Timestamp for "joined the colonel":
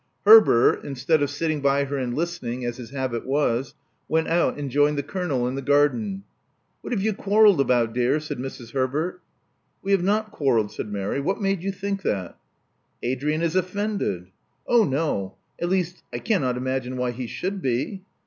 4.71-5.47